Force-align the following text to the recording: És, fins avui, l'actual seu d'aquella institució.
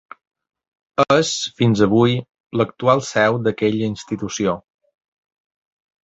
És, 1.15 1.33
fins 1.61 1.83
avui, 1.87 2.15
l'actual 2.61 3.03
seu 3.09 3.37
d'aquella 3.49 3.89
institució. 3.89 4.55